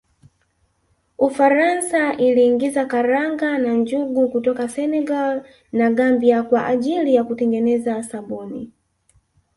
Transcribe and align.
Ufaransa 1.17 2.13
iliingiza 2.13 2.85
karanga 2.85 3.57
na 3.57 3.73
njugu 3.73 4.29
kutoka 4.29 4.69
Senegal 4.69 5.43
na 5.71 5.91
Gambia 5.91 6.43
kwa 6.43 6.65
ajili 6.67 7.15
ya 7.15 7.23
kutengeneza 7.23 8.03
sabuni 8.03 8.71